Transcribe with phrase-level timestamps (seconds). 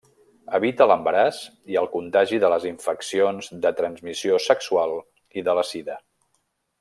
[0.59, 1.41] Evita l'embaràs
[1.73, 4.97] i el contagi de les infeccions de transmissió sexual
[5.41, 5.99] i de la sida.